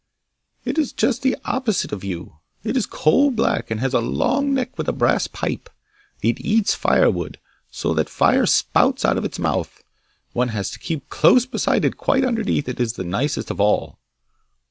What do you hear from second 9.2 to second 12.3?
its mouth. One has to keep close beside it quite